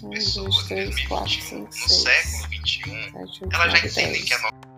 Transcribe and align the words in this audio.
pessoas 0.00 0.70
em 0.70 0.90
2021, 0.90 1.58
no 1.60 1.72
século 1.72 2.66
XXI, 2.66 3.48
elas 3.52 3.72
já 3.72 3.86
entendem 3.86 4.22
que 4.22 4.32
é 4.32 4.36
a 4.36 4.42
nossa 4.42 4.71